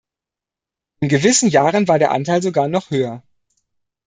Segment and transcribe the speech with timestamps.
[1.01, 3.21] In gewissen Jahren war der Anteil sogar noch höher.